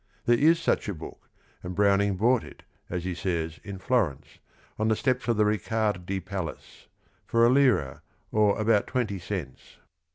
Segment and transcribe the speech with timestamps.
[0.25, 1.29] There is such a book,
[1.61, 4.39] and Browning bought it, as he says, in Florence,
[4.79, 6.87] on the steps of the Riccardi palace,
[7.27, 8.01] for a lira,
[8.31, 9.77] or about twenty cents.